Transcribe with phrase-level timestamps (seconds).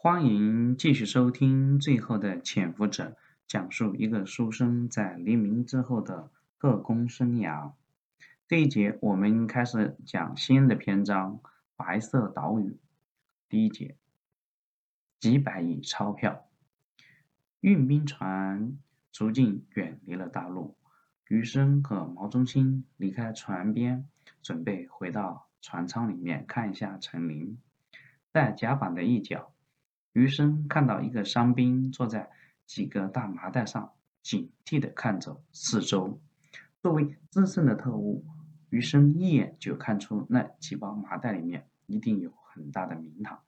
[0.00, 3.10] 欢迎继续收听《最后的潜伏者》，
[3.48, 7.72] 讲述一个书生在黎明之后的特工生涯。
[8.46, 11.40] 这一节我们开始讲新的篇章
[11.74, 12.70] 《白色岛屿》。
[13.48, 13.96] 第一节，
[15.18, 16.46] 几百亿钞票，
[17.58, 18.78] 运兵船
[19.10, 20.76] 逐渐远离了大陆。
[21.26, 24.08] 余生和毛中心离开船边，
[24.42, 27.58] 准备回到船舱里面看一下陈林，
[28.32, 29.52] 在甲板的一角。
[30.18, 32.28] 余生看到一个伤兵坐在
[32.66, 36.20] 几个大麻袋上，警惕地看着四周。
[36.82, 38.24] 作为资深的特务，
[38.68, 43.38] 余生一眼就看出那几包麻袋里面一定有很大的名堂。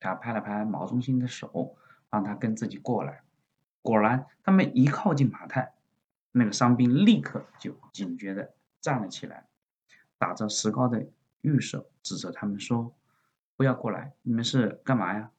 [0.00, 1.76] 他拍了拍毛中心的手，
[2.10, 3.22] 让他跟自己过来。
[3.80, 5.74] 果然，他们一靠近麻袋，
[6.32, 9.46] 那个伤兵立刻就警觉地站了起来，
[10.18, 11.06] 打着石膏的
[11.42, 12.92] 玉手指着他们说
[13.56, 14.14] ：“不要过来！
[14.22, 15.30] 你们是干嘛呀？”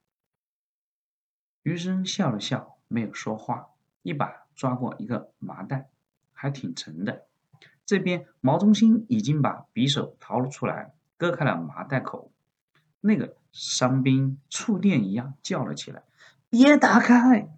[1.68, 3.68] 余生笑了笑，没有说话，
[4.02, 5.90] 一把抓过一个麻袋，
[6.32, 7.26] 还挺沉的。
[7.86, 12.32] 这边毛中心已经把匕首掏了出来，割开了麻袋口。
[13.02, 16.04] 那个伤兵触电一样叫了起来
[16.50, 17.50] ：“别打开！”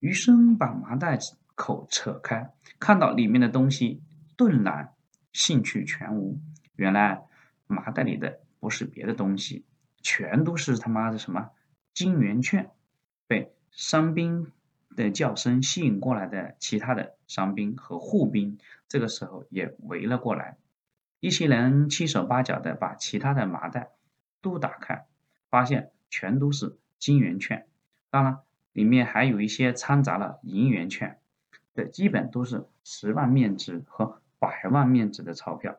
[0.00, 1.18] 余生把麻袋
[1.54, 4.00] 口扯开，看到里面的东西，
[4.34, 4.94] 顿然
[5.34, 6.40] 兴趣全无。
[6.74, 7.20] 原来
[7.66, 9.66] 麻袋里的不是别的东西，
[10.00, 11.50] 全都是他妈的什么
[11.92, 12.70] 金圆券。
[13.28, 14.50] 被伤兵
[14.96, 20.56] 的叫声吸引过来的其他的伤兵和护兵，这个时候也围了过来。
[21.20, 23.90] 一些人七手八脚的把其他的麻袋
[24.40, 25.06] 都打开，
[25.50, 27.68] 发现全都是金圆券，
[28.10, 28.38] 当然
[28.72, 31.20] 里面还有一些掺杂了银圆券，
[31.74, 35.78] 这基本都是十万面值和百万面值的钞票。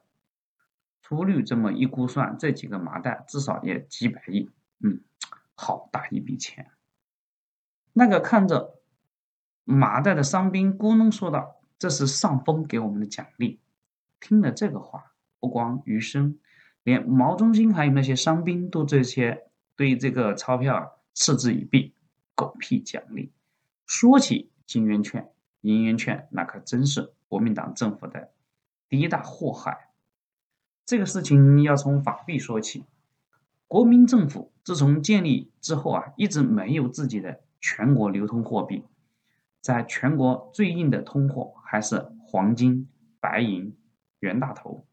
[1.02, 4.50] 粗略这么一估算，这几个麻袋至少也几百亿，
[4.84, 5.02] 嗯，
[5.56, 6.70] 好大一笔钱。
[8.00, 8.80] 那个看着
[9.66, 13.60] 麻袋的伤兵咕哝说道：“这是上峰给我们的奖励。”
[14.22, 16.40] 听了这个话，不光余生，
[16.84, 21.94] 连毛中心还有那些伤兵都这些对这个钞票嗤之以鼻。
[22.36, 23.34] 狗屁奖励！
[23.86, 25.30] 说起金圆券、
[25.60, 28.32] 银圆券，那可真是国民党政府的
[28.88, 29.90] 第一大祸害。
[30.86, 32.86] 这个事情要从法币说起。
[33.68, 37.42] 国民政府自从建立之后啊，一直没有自己的。
[37.60, 38.84] 全国流通货币，
[39.62, 42.88] 在全国最硬的通货还是黄金、
[43.20, 43.76] 白银、
[44.20, 44.86] 袁大头。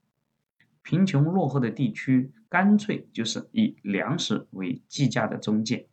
[0.83, 5.89] 贫穷落后的地区干脆就是以粮食为计价的中介。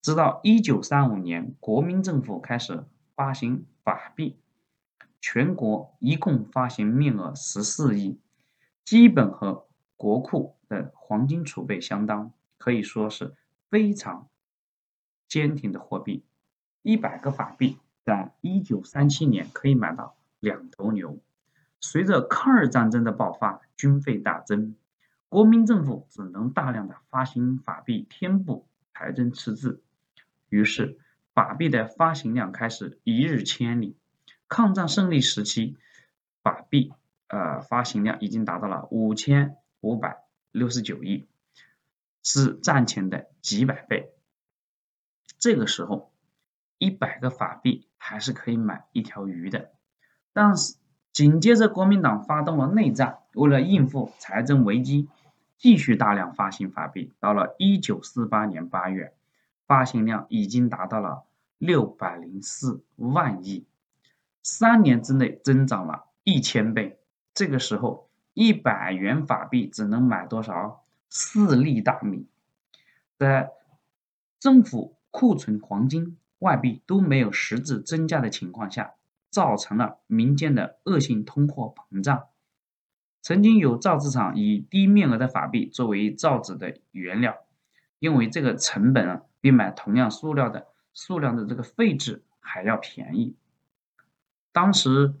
[0.00, 2.84] 直到一九三五年，国民政府开始
[3.14, 4.38] 发行法币，
[5.20, 8.18] 全国一共发行面额十四亿，
[8.84, 9.66] 基本和
[9.96, 13.34] 国库的黄金储备相当，可以说是
[13.68, 14.29] 非常。
[15.30, 16.24] 坚挺的货币，
[16.82, 21.20] 一百个法币，在一九三七年可以买到两头牛。
[21.80, 24.74] 随着抗日战争的爆发，军费大增，
[25.28, 29.82] 国民政府只能大量的发行法币填补财政赤字。
[30.48, 30.98] 于是，
[31.32, 33.96] 法币的发行量开始一日千里。
[34.48, 35.76] 抗战胜利时期，
[36.42, 36.92] 法币
[37.28, 41.28] 呃发行量已经达到了五千五百六十九亿，
[42.24, 44.12] 是战前的几百倍。
[45.40, 46.12] 这个时候，
[46.76, 49.70] 一百个法币还是可以买一条鱼的。
[50.34, 50.76] 但是
[51.12, 55.08] 紧接着，国民党发动了内战，为了应付财政危机，
[55.56, 57.14] 继续大量发行法币。
[57.18, 59.14] 到了一九四八年八月，
[59.66, 61.24] 发行量已经达到了
[61.56, 63.64] 六百零四万亿，
[64.42, 67.00] 三年之内增长了一千倍。
[67.32, 70.84] 这个时候，一百元法币只能买多少？
[71.08, 72.26] 四粒大米。
[73.16, 73.50] 在
[74.38, 74.99] 政府。
[75.10, 78.94] 库存黄金、外币都没有实质增加的情况下，
[79.30, 82.24] 造成了民间的恶性通货膨胀。
[83.22, 87.36] 曾经有造纸厂以低面额的法币作为造纸的原料，
[87.98, 93.36] 因为这个成本啊比买同样数量的数量的这个废纸还要便宜。
[94.52, 95.14] 当时，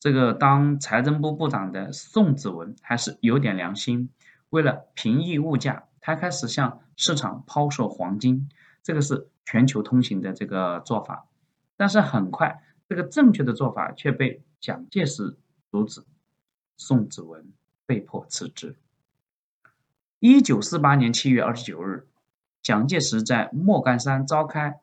[0.00, 4.10] 这个当财政部部长的宋子文还是有点良心，
[4.48, 8.48] 为了平抑物价，他开始向市场抛售黄金。
[8.82, 11.28] 这个是全球通行的这个做法，
[11.76, 15.36] 但是很快，这个正确的做法却被蒋介石
[15.70, 16.02] 阻止，
[16.76, 17.52] 宋子文
[17.86, 18.76] 被迫辞职。
[20.18, 22.06] 一九四八年七月二十九日，
[22.62, 24.80] 蒋介石在莫干山召开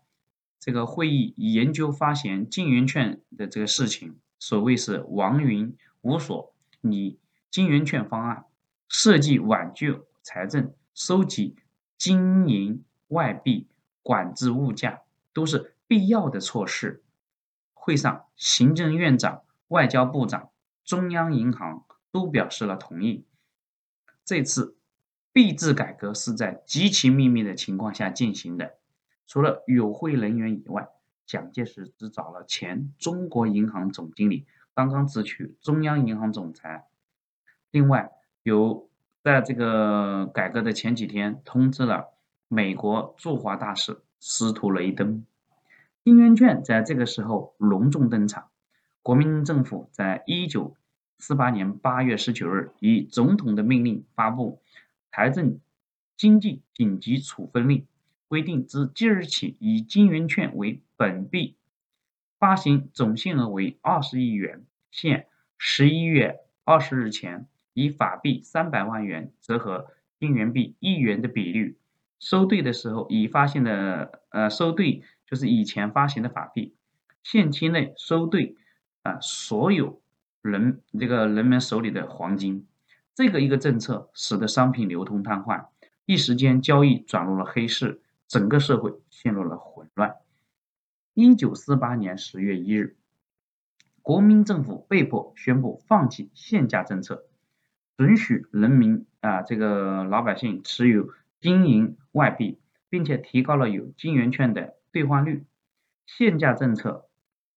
[0.59, 4.17] 这个会议，研究发行金圆券的这个事情。
[4.39, 7.17] 所谓是王云无所拟
[7.49, 8.45] 金圆券方案，
[8.87, 11.55] 设计挽救财政，收集
[11.97, 12.83] 金银。
[13.09, 13.65] 外币、
[14.07, 15.01] 管制物价，
[15.33, 17.03] 都是必要的措施。
[17.73, 20.49] 会上，行政院长、外交部长、
[20.85, 23.25] 中央银行都表示了同意。
[24.23, 24.77] 这次
[25.33, 28.77] 币制改革是在极其秘密的情况下进行的，
[29.27, 30.87] 除了与会人员以外，
[31.25, 36.87] 蒋介石只找了前中国银行总经理、刚刚辞去中央银行总裁。
[37.71, 38.09] 另外，
[38.43, 38.89] 有
[39.21, 42.13] 在这个改革的前几天通知了
[42.49, 45.25] 美国驻华大使司徒雷登。
[46.03, 48.49] 金圆券在这个时候隆重登场。
[49.01, 50.75] 国民政府在一九
[51.17, 54.61] 四八年八月十九日以总统的命令发布
[55.11, 55.59] 《财政
[56.15, 57.79] 经济紧急处分令》，
[58.27, 61.55] 规定自即日起以金圆券为本币
[62.39, 65.27] 发行总限额为二十亿元，限
[65.57, 71.77] 十一月二十日前以法币三百万元折合金元币一元的比率
[72.19, 75.03] 收兑的时候，已发行的呃收兑。
[75.29, 76.73] 就是以前发行的法币，
[77.21, 78.55] 限期内收兑
[79.01, 80.01] 啊，所有
[80.41, 82.65] 人这个人们手里的黄金，
[83.13, 85.65] 这个一个政策使得商品流通瘫痪，
[86.05, 90.15] 一时间交易转入了黑市，整个社会陷入了混乱。
[91.13, 92.95] 一九四八年十月一日，
[94.01, 97.25] 国民政府被迫宣布放弃限价政策，
[97.97, 104.77] 准许人民啊这个老百姓持有金银外币，并且提高了有金圆券的。
[104.89, 105.45] 兑换率，
[106.07, 107.07] 限价政策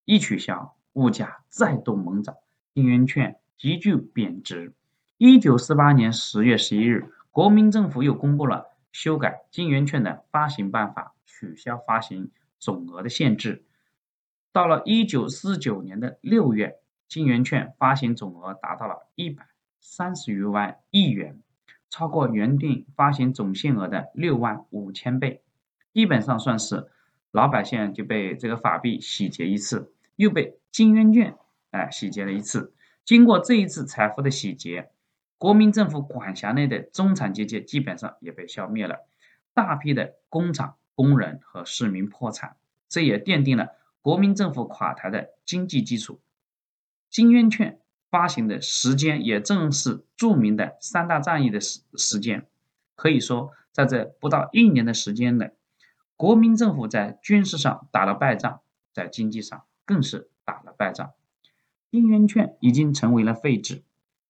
[0.05, 2.35] 一取消，物价再度猛涨，
[2.75, 4.75] 金圆券急剧贬值。
[5.17, 13.65] 一九四八年十月十一日，国民政府又公布了修改金圆券的发行办法，取消发行总额的限制。
[14.53, 16.77] 到了一九四九年的六月，
[17.09, 19.47] 金圆券发行总额达到了一百
[19.81, 21.41] 三十余万亿元，
[21.91, 25.43] 超过原定发行总限额的六万五千倍，
[25.93, 26.89] 基本上算是。
[27.33, 31.37] 老百姓就被这个法币洗劫一次，又被金圆券
[31.71, 32.75] 哎洗劫了一次。
[33.05, 34.91] 经过这一次财富的洗劫，
[35.39, 39.07] 国民政府管辖内的中产阶级基本上也被消灭了，
[39.55, 42.57] 大批的工厂工人和市民破产，
[42.89, 43.69] 这也奠定了
[44.03, 46.21] 国民政府垮台的经济基础。
[47.11, 47.79] 金圆券
[48.11, 52.47] 发行的时间也正是著名的三大战役的时时间，
[52.97, 55.53] 可以说在这不到一年的时间内。
[56.17, 58.61] 国民政府在军事上打了败仗，
[58.93, 61.13] 在经济上更是打了败仗。
[61.91, 63.83] 金圆券已经成为了废纸。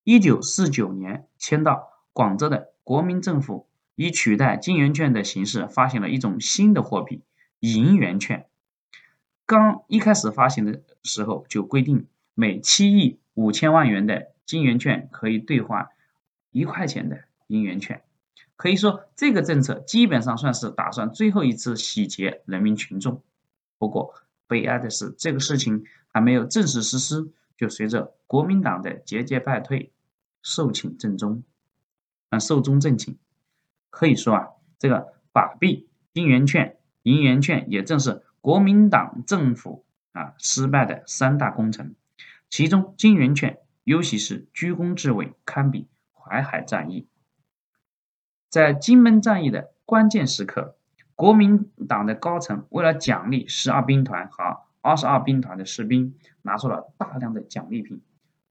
[0.04, 3.66] 一九四九年迁到广州的国民政府，
[3.96, 7.22] 以取代金圆券的形式发行了一种新的货币——
[7.60, 8.46] 银元券。
[9.44, 15.88] 刚一开始发行的时候就规定，每七亿五千万元的金圆券可以兑换
[16.50, 18.02] 一块钱的银元券。
[18.54, 23.22] 可以说，这个政策基本上算是打算最后一次洗劫人民群众。
[23.78, 24.14] 不过，
[24.46, 29.90] 悲哀的是，这个事情还没有正式实施，就随着国民党的节节败退，
[30.42, 31.42] 寿请正终，
[32.28, 33.16] 啊，寿终正寝。
[33.88, 34.48] 可以说啊，
[34.78, 41.94] 这个法币、金圆券、银元券也正是国民党政府啊失败的三大工程。
[42.50, 47.06] 其中，金圆券尤其是居功至伟，堪比淮海战役。
[48.48, 50.76] 在金门战役的关键时刻，
[51.14, 58.02] 国民党的高层为了奖励十二兵团和二十二兵团的士兵，拿出了大量的奖励品，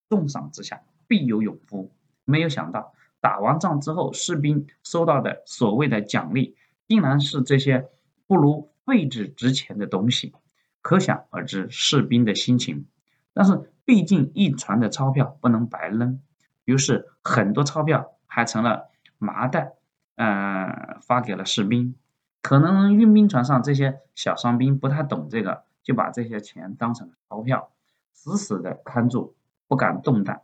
[0.07, 1.91] 重赏之下必有勇夫。
[2.23, 6.55] 没有想到，打完仗之后，士兵收到的所谓的奖励，
[6.87, 7.89] 竟然是这些
[8.27, 10.33] 不如废纸值钱的东西，
[10.81, 12.85] 可想而知士兵的心情。
[13.33, 16.21] 但是，毕竟一船的钞票不能白扔，
[16.63, 19.73] 于是很多钞票还成了麻袋。
[20.13, 21.95] 嗯，发给了士兵。
[22.43, 27.71] 可能运兵船上这些小伤兵不太懂这个，就把这些钱当成钞票，
[28.13, 29.35] 死死的看住，
[29.67, 30.43] 不敢动弹。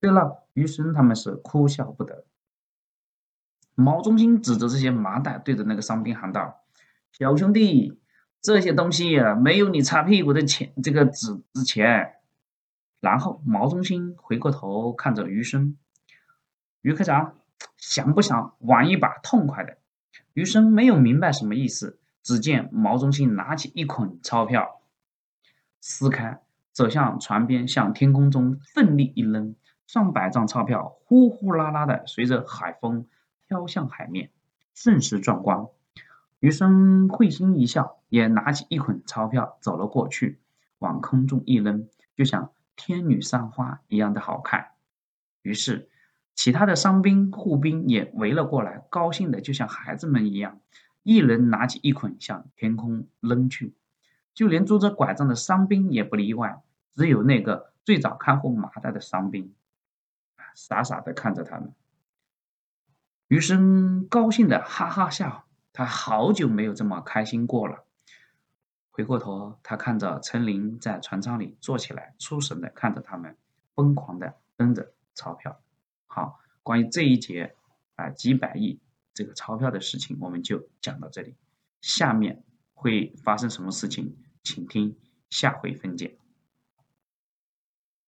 [0.00, 2.24] 这让余生他们是哭笑不得。
[3.74, 6.62] 毛中心指着这些麻袋，对着那个伤兵喊道
[7.12, 8.00] ：“小兄弟，
[8.40, 12.14] 这些东西没有你擦屁股的钱，这个纸值钱。”
[13.00, 15.76] 然后毛中心回过头看着余生，
[16.82, 17.34] 余科长。
[17.76, 19.76] 想不想玩一把痛快的？
[20.32, 21.98] 余生没有明白什么意思。
[22.22, 24.80] 只见毛中心拿起一捆钞票，
[25.80, 26.40] 撕开，
[26.72, 29.54] 走向船边，向天空中奋力一扔，
[29.86, 33.06] 上百张钞票呼呼啦啦的随着海风
[33.46, 34.30] 飘向海面，
[34.74, 35.66] 甚是壮观。
[36.38, 40.38] 余生会心一笑，也拿起一捆钞票走了过去，
[40.78, 44.72] 往空中一扔，就想天女散花一样的好看。
[45.42, 45.88] 于是。
[46.36, 50.58] 其他的伤兵、护兵也围了过来，高兴的就像孩子们一样，
[51.02, 53.74] 一人拿起一捆向天空扔去，
[54.32, 56.62] 就连拄着拐杖的伤兵也不例外。
[56.94, 59.52] 只有那个最早看护麻袋的伤兵，
[60.54, 61.74] 傻傻的看着他们。
[63.28, 65.44] 余生高兴的哈哈笑，
[65.74, 67.84] 他好久没有这么开心过了。
[68.90, 73.36] 回过头，他看着陈琳在船舱里坐起来，出神的看着他们，
[73.74, 75.60] 疯狂的扔着钞票。
[76.06, 77.54] 好，关于这一节
[77.94, 78.80] 啊几百亿
[79.14, 81.34] 这个钞票的事情，我们就讲到这里。
[81.80, 82.44] 下面
[82.74, 84.96] 会发生什么事情，请听
[85.30, 86.18] 下回分解。